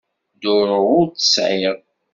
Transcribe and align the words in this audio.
Duṛu 0.41 0.79
ur 0.99 1.05
tt-sεiɣ. 1.07 1.77